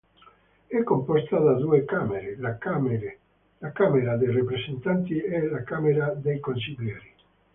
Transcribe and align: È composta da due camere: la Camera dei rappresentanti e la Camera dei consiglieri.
È 0.65 0.81
composta 0.81 1.37
da 1.37 1.53
due 1.53 1.85
camere: 1.85 2.35
la 2.39 2.57
Camera 2.57 4.17
dei 4.17 4.31
rappresentanti 4.33 5.19
e 5.21 5.47
la 5.47 5.61
Camera 5.61 6.07
dei 6.15 6.39
consiglieri. 6.39 7.13